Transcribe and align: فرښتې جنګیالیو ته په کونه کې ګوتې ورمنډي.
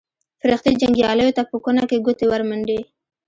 فرښتې 0.41 0.71
جنګیالیو 0.81 1.35
ته 1.37 1.43
په 1.49 1.55
کونه 1.63 1.81
کې 1.89 2.03
ګوتې 2.05 2.25
ورمنډي. 2.29 2.79